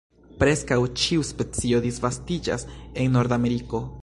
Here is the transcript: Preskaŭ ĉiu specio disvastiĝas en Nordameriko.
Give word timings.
Preskaŭ 0.43 0.77
ĉiu 1.01 1.27
specio 1.33 1.83
disvastiĝas 1.89 2.69
en 2.77 3.19
Nordameriko. 3.19 3.89